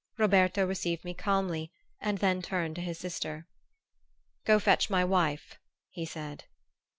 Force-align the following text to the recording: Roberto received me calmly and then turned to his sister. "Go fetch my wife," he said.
Roberto 0.17 0.65
received 0.65 1.05
me 1.05 1.13
calmly 1.13 1.71
and 1.99 2.17
then 2.17 2.41
turned 2.41 2.73
to 2.77 2.81
his 2.81 2.97
sister. 2.97 3.45
"Go 4.47 4.57
fetch 4.57 4.89
my 4.89 5.05
wife," 5.05 5.59
he 5.91 6.07
said. 6.07 6.45